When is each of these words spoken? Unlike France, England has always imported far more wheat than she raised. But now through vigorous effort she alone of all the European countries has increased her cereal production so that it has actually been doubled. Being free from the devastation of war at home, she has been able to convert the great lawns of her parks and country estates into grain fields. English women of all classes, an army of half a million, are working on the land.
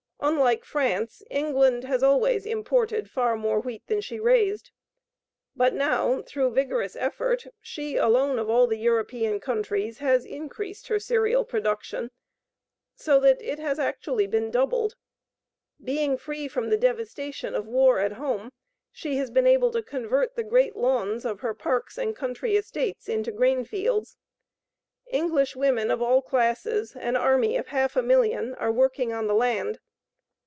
Unlike 0.23 0.65
France, 0.65 1.23
England 1.31 1.83
has 1.85 2.03
always 2.03 2.45
imported 2.45 3.09
far 3.09 3.35
more 3.35 3.59
wheat 3.59 3.87
than 3.87 4.01
she 4.01 4.19
raised. 4.19 4.69
But 5.55 5.73
now 5.73 6.21
through 6.21 6.51
vigorous 6.51 6.95
effort 6.95 7.47
she 7.59 7.95
alone 7.97 8.37
of 8.37 8.47
all 8.47 8.67
the 8.67 8.77
European 8.77 9.39
countries 9.39 9.97
has 9.97 10.23
increased 10.23 10.89
her 10.89 10.99
cereal 10.99 11.43
production 11.43 12.11
so 12.93 13.19
that 13.19 13.41
it 13.41 13.57
has 13.57 13.79
actually 13.79 14.27
been 14.27 14.51
doubled. 14.51 14.95
Being 15.83 16.17
free 16.17 16.47
from 16.47 16.69
the 16.69 16.77
devastation 16.77 17.55
of 17.55 17.65
war 17.65 17.97
at 17.97 18.13
home, 18.13 18.51
she 18.91 19.15
has 19.15 19.31
been 19.31 19.47
able 19.47 19.71
to 19.71 19.81
convert 19.81 20.35
the 20.35 20.43
great 20.43 20.75
lawns 20.75 21.25
of 21.25 21.39
her 21.39 21.55
parks 21.55 21.97
and 21.97 22.15
country 22.15 22.55
estates 22.55 23.09
into 23.09 23.31
grain 23.31 23.65
fields. 23.65 24.17
English 25.07 25.55
women 25.55 25.89
of 25.89 25.99
all 25.99 26.21
classes, 26.21 26.95
an 26.95 27.15
army 27.15 27.57
of 27.57 27.69
half 27.69 27.95
a 27.95 28.03
million, 28.03 28.53
are 28.53 28.71
working 28.71 29.11
on 29.11 29.25
the 29.25 29.33
land. 29.33 29.79